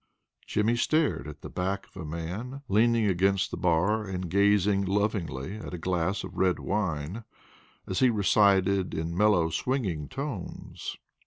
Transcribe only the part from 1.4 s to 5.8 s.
the back of a man leaning against the bar, and gazing lovingly at a